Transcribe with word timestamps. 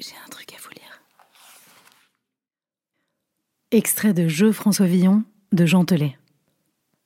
J'ai 0.00 0.14
un 0.26 0.28
truc 0.28 0.52
à 0.52 0.56
vous 0.60 0.70
lire. 0.70 1.02
Extrait 3.70 4.12
de 4.12 4.26
Jeu 4.26 4.50
François 4.50 4.86
Villon 4.86 5.22
de 5.52 5.66
Jean 5.66 5.84
Telet. 5.84 6.18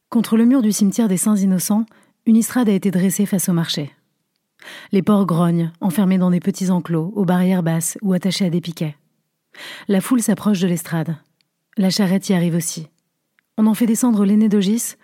Contre 0.08 0.38
le 0.38 0.46
mur 0.46 0.62
du 0.62 0.72
cimetière 0.72 1.06
des 1.06 1.18
Saints 1.18 1.36
Innocents, 1.36 1.84
une 2.24 2.36
estrade 2.36 2.70
a 2.70 2.72
été 2.72 2.90
dressée 2.90 3.26
face 3.26 3.50
au 3.50 3.52
marché. 3.52 3.92
Les 4.90 5.02
porcs 5.02 5.26
grognent, 5.26 5.70
enfermés 5.82 6.16
dans 6.16 6.30
des 6.30 6.40
petits 6.40 6.70
enclos, 6.70 7.12
aux 7.14 7.26
barrières 7.26 7.62
basses 7.62 7.98
ou 8.00 8.14
attachés 8.14 8.46
à 8.46 8.50
des 8.50 8.62
piquets. 8.62 8.96
La 9.86 10.00
foule 10.00 10.22
s'approche 10.22 10.60
de 10.60 10.66
l'estrade. 10.66 11.16
La 11.76 11.90
charrette 11.90 12.30
y 12.30 12.34
arrive 12.34 12.54
aussi. 12.54 12.88
On 13.58 13.66
en 13.66 13.74
fait 13.74 13.86
descendre 13.86 14.24
l'aîné 14.24 14.48
d'Ogis, 14.48 14.94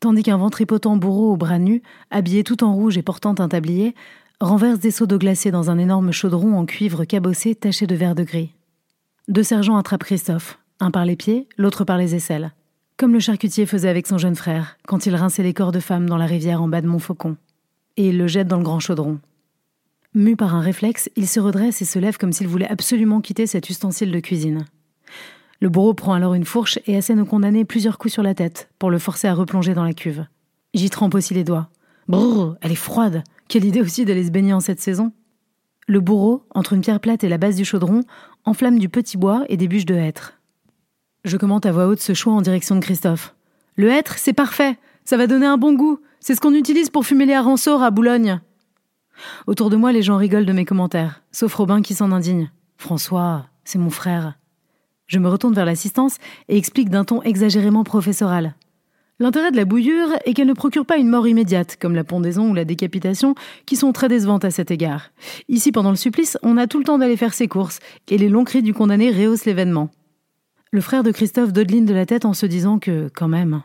tandis 0.00 0.22
qu'un 0.22 0.38
ventripotent 0.38 0.96
bourreau 0.96 1.34
aux 1.34 1.36
bras 1.36 1.58
nus, 1.58 1.82
habillé 2.10 2.44
tout 2.44 2.64
en 2.64 2.72
rouge 2.72 2.96
et 2.96 3.02
portant 3.02 3.34
un 3.38 3.48
tablier, 3.48 3.94
renverse 4.40 4.80
des 4.80 4.90
seaux 4.90 5.06
d'eau 5.06 5.18
glacée 5.18 5.50
dans 5.50 5.70
un 5.70 5.78
énorme 5.78 6.12
chaudron 6.12 6.58
en 6.58 6.66
cuivre 6.66 7.04
cabossé 7.04 7.54
taché 7.54 7.86
de 7.86 7.94
vert 7.94 8.14
de 8.14 8.22
gris. 8.22 8.52
Deux 9.28 9.42
sergents 9.42 9.76
attrapent 9.76 10.04
Christophe, 10.04 10.58
un 10.78 10.90
par 10.90 11.04
les 11.04 11.16
pieds, 11.16 11.48
l'autre 11.56 11.84
par 11.84 11.96
les 11.96 12.14
aisselles, 12.14 12.52
comme 12.96 13.12
le 13.12 13.20
charcutier 13.20 13.66
faisait 13.66 13.88
avec 13.88 14.06
son 14.06 14.18
jeune 14.18 14.36
frère 14.36 14.76
quand 14.86 15.06
il 15.06 15.16
rinçait 15.16 15.42
les 15.42 15.54
corps 15.54 15.72
de 15.72 15.80
femmes 15.80 16.08
dans 16.08 16.18
la 16.18 16.26
rivière 16.26 16.62
en 16.62 16.68
bas 16.68 16.82
de 16.82 16.86
Montfaucon, 16.86 17.36
et 17.96 18.08
il 18.08 18.18
le 18.18 18.26
jette 18.26 18.48
dans 18.48 18.58
le 18.58 18.62
grand 18.62 18.80
chaudron. 18.80 19.18
Mu 20.14 20.36
par 20.36 20.54
un 20.54 20.60
réflexe, 20.60 21.10
il 21.16 21.26
se 21.26 21.40
redresse 21.40 21.80
et 21.82 21.86
se 21.86 21.98
lève 21.98 22.18
comme 22.18 22.32
s'il 22.32 22.48
voulait 22.48 22.70
absolument 22.70 23.20
quitter 23.20 23.46
cet 23.46 23.68
ustensile 23.70 24.12
de 24.12 24.20
cuisine. 24.20 24.64
Le 25.60 25.70
bourreau 25.70 25.94
prend 25.94 26.12
alors 26.12 26.34
une 26.34 26.44
fourche 26.44 26.78
et 26.86 26.96
assène 26.96 27.20
au 27.20 27.24
condamné 27.24 27.64
plusieurs 27.64 27.96
coups 27.96 28.12
sur 28.12 28.22
la 28.22 28.34
tête 28.34 28.68
pour 28.78 28.90
le 28.90 28.98
forcer 28.98 29.28
à 29.28 29.34
replonger 29.34 29.72
dans 29.72 29.84
la 29.84 29.94
cuve. 29.94 30.26
J'y 30.74 30.90
trempe 30.90 31.14
aussi 31.14 31.32
les 31.32 31.44
doigts. 31.44 31.70
Brrr, 32.08 32.56
elle 32.60 32.72
est 32.72 32.76
froide. 32.76 33.24
Quelle 33.48 33.64
idée 33.64 33.80
aussi 33.80 34.04
d'aller 34.04 34.24
se 34.24 34.30
baigner 34.30 34.52
en 34.52 34.60
cette 34.60 34.80
saison. 34.80 35.12
Le 35.86 36.00
bourreau, 36.00 36.44
entre 36.54 36.72
une 36.72 36.80
pierre 36.80 37.00
plate 37.00 37.22
et 37.22 37.28
la 37.28 37.38
base 37.38 37.56
du 37.56 37.64
chaudron, 37.64 38.02
enflamme 38.44 38.78
du 38.78 38.88
petit 38.88 39.16
bois 39.16 39.44
et 39.48 39.56
des 39.56 39.68
bûches 39.68 39.86
de 39.86 39.94
hêtre. 39.94 40.34
Je 41.24 41.36
commente 41.36 41.66
à 41.66 41.72
voix 41.72 41.86
haute 41.86 42.00
ce 42.00 42.14
choix 42.14 42.32
en 42.32 42.42
direction 42.42 42.74
de 42.74 42.80
Christophe. 42.80 43.34
Le 43.76 43.88
hêtre, 43.88 44.18
c'est 44.18 44.32
parfait. 44.32 44.78
Ça 45.04 45.16
va 45.16 45.26
donner 45.26 45.46
un 45.46 45.58
bon 45.58 45.74
goût. 45.74 46.00
C'est 46.18 46.34
ce 46.34 46.40
qu'on 46.40 46.54
utilise 46.54 46.90
pour 46.90 47.06
fumer 47.06 47.26
les 47.26 47.34
arançors 47.34 47.82
à 47.82 47.90
Boulogne. 47.90 48.40
Autour 49.46 49.70
de 49.70 49.76
moi, 49.76 49.92
les 49.92 50.02
gens 50.02 50.16
rigolent 50.16 50.46
de 50.46 50.52
mes 50.52 50.64
commentaires, 50.64 51.22
sauf 51.30 51.54
Robin 51.54 51.82
qui 51.82 51.94
s'en 51.94 52.12
indigne. 52.12 52.50
François, 52.76 53.46
c'est 53.64 53.78
mon 53.78 53.90
frère. 53.90 54.34
Je 55.06 55.18
me 55.20 55.28
retourne 55.28 55.54
vers 55.54 55.64
l'assistance 55.64 56.18
et 56.48 56.56
explique 56.56 56.90
d'un 56.90 57.04
ton 57.04 57.22
exagérément 57.22 57.84
professoral. 57.84 58.54
L'intérêt 59.18 59.50
de 59.50 59.56
la 59.56 59.64
bouillure 59.64 60.08
est 60.26 60.34
qu'elle 60.34 60.46
ne 60.46 60.52
procure 60.52 60.84
pas 60.84 60.98
une 60.98 61.08
mort 61.08 61.26
immédiate, 61.26 61.78
comme 61.80 61.94
la 61.94 62.04
pendaison 62.04 62.50
ou 62.50 62.54
la 62.54 62.66
décapitation, 62.66 63.34
qui 63.64 63.74
sont 63.74 63.92
très 63.92 64.08
décevantes 64.08 64.44
à 64.44 64.50
cet 64.50 64.70
égard. 64.70 65.10
Ici, 65.48 65.72
pendant 65.72 65.88
le 65.88 65.96
supplice, 65.96 66.36
on 66.42 66.58
a 66.58 66.66
tout 66.66 66.78
le 66.78 66.84
temps 66.84 66.98
d'aller 66.98 67.16
faire 67.16 67.32
ses 67.32 67.48
courses, 67.48 67.78
et 68.08 68.18
les 68.18 68.28
longs 68.28 68.44
cris 68.44 68.62
du 68.62 68.74
condamné 68.74 69.10
rehaussent 69.10 69.46
l'événement. 69.46 69.90
Le 70.70 70.82
frère 70.82 71.02
de 71.02 71.12
Christophe 71.12 71.54
dodeline 71.54 71.86
de 71.86 71.94
la 71.94 72.04
tête 72.04 72.26
en 72.26 72.34
se 72.34 72.44
disant 72.44 72.78
que, 72.78 73.08
quand 73.14 73.28
même. 73.28 73.62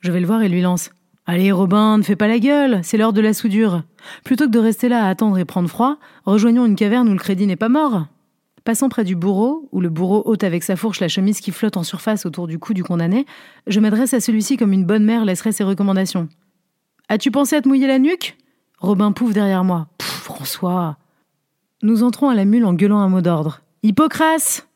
Je 0.00 0.10
vais 0.10 0.20
le 0.20 0.26
voir 0.26 0.42
et 0.42 0.48
lui 0.48 0.60
lance. 0.60 0.90
Allez, 1.24 1.52
Robin, 1.52 1.96
ne 1.96 2.02
fais 2.02 2.16
pas 2.16 2.26
la 2.26 2.40
gueule, 2.40 2.80
c'est 2.82 2.96
l'heure 2.96 3.12
de 3.12 3.20
la 3.20 3.32
soudure. 3.32 3.84
Plutôt 4.24 4.46
que 4.46 4.50
de 4.50 4.58
rester 4.58 4.88
là 4.88 5.04
à 5.04 5.08
attendre 5.08 5.38
et 5.38 5.44
prendre 5.44 5.68
froid, 5.68 5.98
rejoignons 6.24 6.66
une 6.66 6.74
caverne 6.74 7.08
où 7.08 7.12
le 7.12 7.18
crédit 7.18 7.46
n'est 7.46 7.54
pas 7.54 7.68
mort. 7.68 8.06
Passant 8.64 8.90
près 8.90 9.04
du 9.04 9.16
bourreau, 9.16 9.68
où 9.72 9.80
le 9.80 9.88
bourreau 9.88 10.22
ôte 10.26 10.44
avec 10.44 10.62
sa 10.62 10.76
fourche 10.76 11.00
la 11.00 11.08
chemise 11.08 11.40
qui 11.40 11.50
flotte 11.50 11.78
en 11.78 11.82
surface 11.82 12.26
autour 12.26 12.46
du 12.46 12.58
cou 12.58 12.74
du 12.74 12.84
condamné, 12.84 13.24
je 13.66 13.80
m'adresse 13.80 14.12
à 14.12 14.20
celui-ci 14.20 14.56
comme 14.56 14.72
une 14.72 14.84
bonne 14.84 15.04
mère 15.04 15.24
laisserait 15.24 15.52
ses 15.52 15.64
recommandations. 15.64 16.28
As-tu 17.08 17.30
pensé 17.30 17.56
à 17.56 17.62
te 17.62 17.68
mouiller 17.68 17.86
la 17.86 17.98
nuque? 17.98 18.36
Robin 18.78 19.12
pouffe 19.12 19.32
derrière 19.32 19.64
moi. 19.64 19.88
Pfff, 19.98 20.22
François 20.22 20.98
Nous 21.82 22.02
entrons 22.02 22.28
à 22.28 22.34
la 22.34 22.44
mule 22.44 22.66
en 22.66 22.74
gueulant 22.74 22.98
un 22.98 23.08
mot 23.08 23.22
d'ordre. 23.22 23.62
Hippocrase 23.82 24.66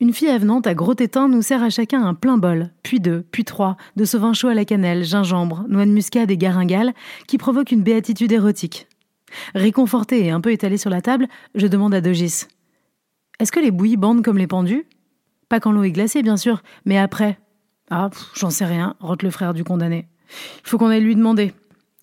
Une 0.00 0.12
fille 0.12 0.30
avenante 0.30 0.68
à 0.68 0.74
gros 0.74 0.94
tétins 0.94 1.28
nous 1.28 1.42
sert 1.42 1.64
à 1.64 1.70
chacun 1.70 2.04
un 2.04 2.14
plein 2.14 2.38
bol, 2.38 2.70
puis 2.84 3.00
deux, 3.00 3.24
puis 3.32 3.44
trois, 3.44 3.76
de 3.96 4.04
ce 4.04 4.16
vin 4.16 4.34
chaud 4.34 4.48
à 4.48 4.54
la 4.54 4.64
cannelle, 4.64 5.04
gingembre, 5.04 5.64
noix 5.68 5.84
de 5.84 5.90
muscade 5.90 6.30
et 6.30 6.36
garingale, 6.36 6.92
qui 7.26 7.38
provoque 7.38 7.72
une 7.72 7.82
béatitude 7.82 8.30
érotique. 8.30 8.86
Réconforté 9.54 10.26
et 10.26 10.30
un 10.30 10.40
peu 10.40 10.52
étalé 10.52 10.76
sur 10.76 10.90
la 10.90 11.02
table, 11.02 11.26
je 11.56 11.66
demande 11.66 11.94
à 11.94 12.00
Dogis. 12.00 12.46
Est-ce 13.38 13.52
que 13.52 13.60
les 13.60 13.70
bouillies 13.70 13.96
bandent 13.96 14.22
comme 14.22 14.38
les 14.38 14.46
pendus? 14.46 14.86
Pas 15.48 15.60
quand 15.60 15.72
l'eau 15.72 15.82
est 15.82 15.92
glacée, 15.92 16.22
bien 16.22 16.36
sûr, 16.36 16.62
mais 16.84 16.98
après. 16.98 17.38
Ah, 17.90 18.10
j'en 18.34 18.50
sais 18.50 18.64
rien, 18.64 18.96
rote 19.00 19.22
le 19.22 19.30
frère 19.30 19.54
du 19.54 19.64
condamné. 19.64 20.08
Il 20.64 20.68
faut 20.68 20.78
qu'on 20.78 20.88
aille 20.88 21.02
lui 21.02 21.16
demander. 21.16 21.52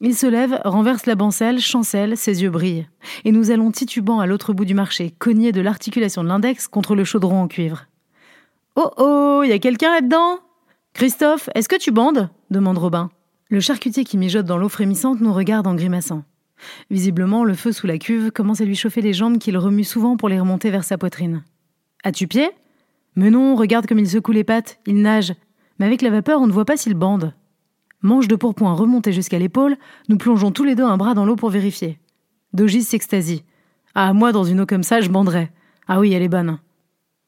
Il 0.02 0.16
se 0.16 0.28
lève, 0.28 0.62
renverse 0.64 1.06
la 1.06 1.16
bancelle, 1.16 1.60
chancelle, 1.60 2.16
ses 2.16 2.42
yeux 2.42 2.50
brillent. 2.50 2.88
Et 3.26 3.32
nous 3.32 3.52
allons 3.52 3.72
titubant 3.72 4.20
à 4.20 4.28
l'autre 4.28 4.54
bout 4.54 4.66
du 4.66 4.74
marché, 4.74 5.12
cognés 5.20 5.52
de 5.52 5.62
l'articulation 5.62 6.24
de 6.24 6.30
l'index 6.30 6.68
contre 6.68 6.96
le 6.96 7.04
chaudron 7.04 7.42
en 7.42 7.48
cuivre. 7.48 7.88
Oh 8.76 8.92
oh, 8.98 9.44
y 9.44 9.52
a 9.52 9.60
quelqu'un 9.60 9.92
là-dedans? 9.92 10.40
Christophe, 10.94 11.50
est-ce 11.54 11.68
que 11.68 11.76
tu 11.76 11.92
bandes? 11.92 12.30
demande 12.50 12.78
Robin. 12.78 13.10
Le 13.50 13.60
charcutier 13.60 14.04
qui 14.04 14.18
mijote 14.18 14.46
dans 14.46 14.58
l'eau 14.58 14.70
frémissante 14.70 15.20
nous 15.22 15.34
regarde 15.34 15.68
en 15.68 15.76
grimaçant. 15.76 16.24
Visiblement, 16.90 17.44
le 17.44 17.54
feu 17.54 17.72
sous 17.72 17.88
la 17.88 17.98
cuve 17.98 18.32
commence 18.32 18.62
à 18.62 18.66
lui 18.66 18.76
chauffer 18.76 19.02
les 19.02 19.14
jambes 19.14 19.38
qu'il 19.38 19.58
remue 19.58 19.84
souvent 19.84 20.18
pour 20.18 20.30
les 20.30 20.40
remonter 20.40 20.70
vers 20.70 20.84
sa 20.84 20.98
poitrine. 20.98 21.44
As-tu 22.04 22.28
pied? 22.28 22.50
Mais 23.16 23.30
non, 23.30 23.56
regarde 23.56 23.86
comme 23.86 24.00
il 24.00 24.10
secoue 24.10 24.32
les 24.32 24.44
pattes, 24.44 24.80
il 24.86 25.02
nage. 25.02 25.34
Mais 25.80 25.86
avec 25.86 26.02
la 26.02 26.10
vapeur, 26.10 26.42
on 26.42 26.48
ne 26.48 26.52
voit 26.52 26.66
pas 26.66 26.78
s'il 26.78 26.94
bande. 26.94 27.34
Manche 28.02 28.28
de 28.28 28.36
pourpoint 28.36 28.74
remontée 28.74 29.12
jusqu'à 29.12 29.40
l'épaule, 29.40 29.78
nous 30.08 30.18
plongeons 30.18 30.52
tous 30.52 30.64
les 30.64 30.76
deux 30.76 30.86
un 30.86 30.98
bras 30.98 31.14
dans 31.14 31.26
l'eau 31.26 31.36
pour 31.36 31.50
vérifier. 31.50 32.00
Dogis 32.54 32.84
s'extasie. 32.84 33.44
Ah, 33.94 34.14
moi, 34.14 34.32
dans 34.32 34.44
une 34.44 34.62
eau 34.62 34.66
comme 34.66 34.84
ça, 34.84 35.02
je 35.02 35.10
banderais. 35.10 35.52
Ah 35.88 36.00
oui, 36.00 36.14
elle 36.14 36.24
est 36.24 36.30
bonne. 36.30 36.60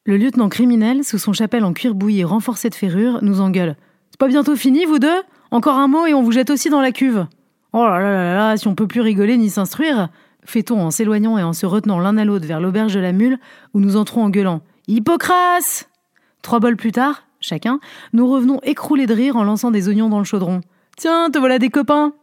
Le 0.05 0.17
lieutenant 0.17 0.49
criminel, 0.49 1.03
sous 1.03 1.17
son 1.17 1.33
chapelle 1.33 1.63
en 1.63 1.73
cuir 1.73 1.93
bouilli 1.93 2.23
renforcé 2.23 2.69
de 2.69 2.75
ferrure, 2.75 3.19
nous 3.21 3.41
engueule. 3.41 3.75
C'est 4.11 4.19
pas 4.19 4.27
bientôt 4.27 4.55
fini, 4.55 4.85
vous 4.85 4.99
deux? 4.99 5.21
Encore 5.51 5.77
un 5.77 5.87
mot 5.87 6.05
et 6.05 6.13
on 6.13 6.23
vous 6.23 6.31
jette 6.31 6.49
aussi 6.49 6.69
dans 6.69 6.81
la 6.81 6.91
cuve. 6.91 7.27
Oh 7.73 7.83
là 7.83 7.99
là 7.99 8.11
là 8.11 8.33
là, 8.35 8.57
si 8.57 8.67
on 8.67 8.75
peut 8.75 8.87
plus 8.87 9.01
rigoler 9.01 9.37
ni 9.37 9.49
s'instruire, 9.49 10.09
fait-on 10.43 10.81
en 10.81 10.91
s'éloignant 10.91 11.37
et 11.37 11.43
en 11.43 11.53
se 11.53 11.65
retenant 11.65 11.99
l'un 11.99 12.17
à 12.17 12.25
l'autre 12.25 12.45
vers 12.45 12.59
l'auberge 12.59 12.93
de 12.93 12.99
la 12.99 13.13
mule, 13.13 13.39
où 13.73 13.79
nous 13.79 13.95
entrons 13.95 14.23
en 14.23 14.29
gueulant 14.29 14.61
Hippocrase 14.87 15.87
Trois 16.41 16.59
bols 16.59 16.75
plus 16.75 16.91
tard, 16.91 17.23
chacun, 17.39 17.79
nous 18.13 18.29
revenons 18.29 18.59
écroulés 18.63 19.05
de 19.05 19.13
rire 19.13 19.37
en 19.37 19.43
lançant 19.43 19.71
des 19.71 19.87
oignons 19.87 20.09
dans 20.09 20.19
le 20.19 20.25
chaudron. 20.25 20.61
Tiens, 20.97 21.29
te 21.29 21.39
voilà 21.39 21.59
des 21.59 21.69
copains 21.69 22.13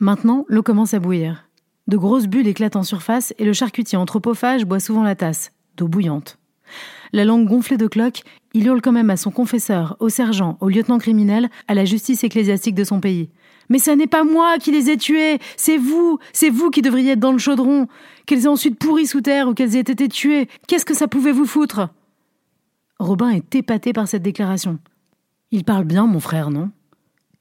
Maintenant, 0.00 0.44
l'eau 0.48 0.62
commence 0.62 0.94
à 0.94 1.00
bouillir. 1.00 1.48
De 1.86 1.96
grosses 1.96 2.26
bulles 2.26 2.48
éclatent 2.48 2.76
en 2.76 2.82
surface 2.82 3.34
et 3.38 3.44
le 3.44 3.52
charcutier 3.52 3.98
anthropophage 3.98 4.64
boit 4.64 4.80
souvent 4.80 5.02
la 5.02 5.14
tasse, 5.14 5.52
d'eau 5.76 5.88
bouillante. 5.88 6.38
La 7.12 7.24
langue 7.24 7.46
gonflée 7.46 7.76
de 7.76 7.86
cloques, 7.86 8.22
il 8.54 8.66
hurle 8.66 8.80
quand 8.80 8.92
même 8.92 9.10
à 9.10 9.16
son 9.16 9.30
confesseur, 9.30 9.96
au 9.98 10.08
sergent, 10.08 10.56
au 10.60 10.68
lieutenant 10.68 10.98
criminel, 10.98 11.50
à 11.68 11.74
la 11.74 11.84
justice 11.84 12.24
ecclésiastique 12.24 12.76
de 12.76 12.84
son 12.84 13.00
pays. 13.00 13.28
Mais 13.68 13.78
ce 13.78 13.90
n'est 13.90 14.06
pas 14.06 14.24
moi 14.24 14.58
qui 14.58 14.70
les 14.70 14.90
ai 14.90 14.96
tuées, 14.96 15.38
c'est 15.56 15.76
vous, 15.76 16.18
c'est 16.32 16.50
vous 16.50 16.70
qui 16.70 16.80
devriez 16.80 17.12
être 17.12 17.20
dans 17.20 17.32
le 17.32 17.38
chaudron. 17.38 17.88
Qu'elles 18.26 18.44
aient 18.44 18.48
ensuite 18.48 18.78
pourri 18.78 19.06
sous 19.06 19.20
terre 19.20 19.48
ou 19.48 19.54
qu'elles 19.54 19.76
aient 19.76 19.80
été 19.80 20.08
tuées, 20.08 20.48
qu'est-ce 20.68 20.84
que 20.84 20.94
ça 20.94 21.08
pouvait 21.08 21.32
vous 21.32 21.46
foutre? 21.46 21.88
Robin 22.98 23.30
est 23.30 23.54
épaté 23.54 23.92
par 23.92 24.06
cette 24.06 24.22
déclaration. 24.22 24.78
Il 25.50 25.64
parle 25.64 25.84
bien, 25.84 26.06
mon 26.06 26.20
frère, 26.20 26.50
non? 26.50 26.70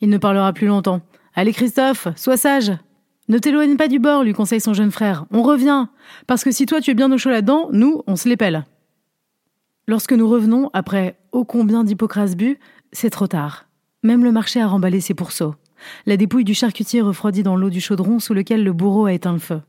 Il 0.02 0.10
ne 0.10 0.18
parlera 0.18 0.52
plus 0.52 0.68
longtemps. 0.68 1.02
Allez, 1.36 1.54
Christophe, 1.54 2.08
sois 2.16 2.38
sage. 2.38 2.72
Ne 3.30 3.38
t'éloigne 3.38 3.78
pas 3.78 3.88
du 3.88 4.00
bord, 4.00 4.24
lui 4.24 4.34
conseille 4.34 4.60
son 4.60 4.74
jeune 4.74 4.92
frère. 4.92 5.26
On 5.32 5.44
revient. 5.44 5.88
Parce 6.28 6.44
que 6.44 6.52
si 6.52 6.66
toi 6.66 6.82
tu 6.82 6.92
es 6.92 6.94
bien 6.94 7.12
au 7.12 7.18
chaud 7.18 7.30
là-dedans, 7.30 7.70
nous, 7.72 8.02
on 8.08 8.16
se 8.16 8.34
pèle. 8.36 8.66
Lorsque 9.88 10.14
nous 10.14 10.30
revenons, 10.30 10.70
après 10.74 11.18
ô 11.32 11.44
combien 11.44 11.84
d'Hippocrate 11.84 12.36
bu, 12.36 12.58
c'est 12.92 13.10
trop 13.10 13.28
tard. 13.28 13.68
Même 14.02 14.24
le 14.24 14.32
marché 14.32 14.62
a 14.62 14.68
remballé 14.68 15.02
ses 15.02 15.14
pourceaux. 15.14 15.56
La 16.06 16.16
dépouille 16.16 16.46
du 16.46 16.54
charcutier 16.54 17.02
refroidit 17.02 17.44
dans 17.44 17.58
l'eau 17.58 17.70
du 17.70 17.82
chaudron 17.82 18.20
sous 18.20 18.34
lequel 18.34 18.64
le 18.64 18.72
bourreau 18.72 19.06
a 19.06 19.14
éteint 19.14 19.34
le 19.34 19.40
feu. 19.40 19.62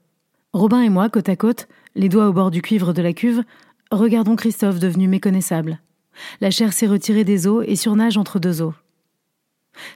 Robin 0.52 0.82
et 0.82 0.88
moi, 0.88 1.08
côte 1.08 1.28
à 1.28 1.34
côte, 1.34 1.66
les 1.96 2.08
doigts 2.08 2.28
au 2.28 2.32
bord 2.32 2.52
du 2.52 2.62
cuivre 2.62 2.92
de 2.92 3.02
la 3.02 3.12
cuve, 3.12 3.42
regardons 3.90 4.36
Christophe 4.36 4.78
devenu 4.78 5.08
méconnaissable. 5.08 5.80
La 6.40 6.52
chair 6.52 6.72
s'est 6.72 6.86
retirée 6.86 7.24
des 7.24 7.48
os 7.48 7.64
et 7.66 7.74
surnage 7.74 8.16
entre 8.16 8.38
deux 8.38 8.62
os. 8.62 8.74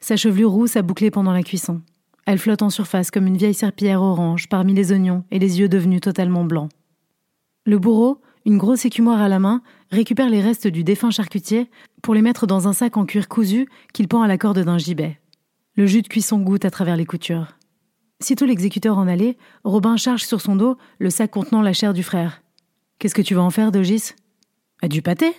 Sa 0.00 0.16
chevelure 0.16 0.50
rousse 0.50 0.76
a 0.76 0.82
bouclé 0.82 1.12
pendant 1.12 1.32
la 1.32 1.44
cuisson. 1.44 1.81
Elle 2.26 2.38
flotte 2.38 2.62
en 2.62 2.70
surface 2.70 3.12
comme 3.12 3.26
une 3.28 3.37
vieille 3.37 3.54
serpillière 3.54 4.02
orange 4.02 4.48
parmi 4.48 4.75
les 4.75 4.90
oignons 4.90 5.25
et 5.31 5.38
les 5.38 5.60
yeux 5.60 5.69
devenus 5.69 6.00
totalement 6.00 6.44
blancs. 6.44 6.70
Le 7.64 7.78
bourreau, 7.78 8.20
une 8.44 8.58
grosse 8.58 8.85
écumoire 8.85 9.20
à 9.20 9.29
la 9.29 9.38
main, 9.38 9.62
récupère 9.90 10.31
les 10.31 10.40
restes 10.40 10.67
du 10.67 10.85
défunt 10.85 11.11
charcutier 11.11 11.70
pour 12.02 12.14
les 12.14 12.23
mettre 12.23 12.46
dans 12.46 12.69
un 12.69 12.73
sac 12.73 12.96
en 12.96 13.05
cuir 13.05 13.29
cousu 13.29 13.69
qu'il 13.93 14.08
pend 14.08 14.23
à 14.23 14.29
la 14.29 14.38
corde 14.38 14.61
d'un 14.61 14.79
gibet. 14.79 15.20
Le 15.75 15.87
jus 15.87 16.02
de 16.02 16.08
cuisson 16.08 16.38
goutte 16.38 16.64
à 16.64 16.70
travers 16.70 16.96
les 16.96 17.06
coutures. 17.06 17.56
Sitôt 18.20 18.46
l'exécuteur 18.46 18.99
en 18.99 19.06
allait, 19.06 19.37
Robin 19.64 19.96
charge 19.96 20.25
sur 20.25 20.40
son 20.40 20.56
dos 20.56 20.76
le 20.99 21.11
sac 21.11 21.31
contenant 21.31 21.62
la 21.62 21.73
chair 21.73 21.93
du 21.93 22.02
frère. 22.02 22.43
Qu'est-ce 22.99 23.14
que 23.14 23.23
tu 23.23 23.35
vas 23.35 23.43
en 23.43 23.50
faire, 23.50 23.70
Dogis? 23.70 24.14
Du 24.88 25.02
pâté 25.02 25.32